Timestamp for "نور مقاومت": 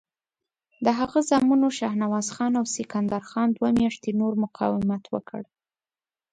4.21-5.03